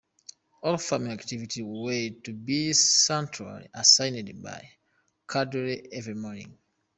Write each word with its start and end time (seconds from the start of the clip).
All 0.63 0.79
farming 0.79 1.11
activities 1.11 1.63
were 1.63 2.09
to 2.23 2.33
be 2.33 2.73
centrally 2.73 3.69
assigned 3.71 4.41
by 4.41 4.71
cadres 5.29 5.85
every 5.93 6.15
morning. 6.15 6.57